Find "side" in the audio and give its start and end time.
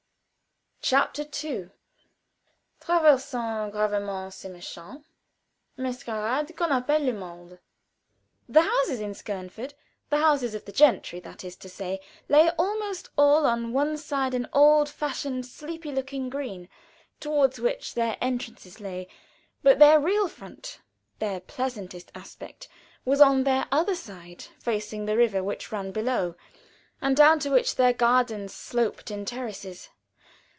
13.95-14.33, 23.95-24.41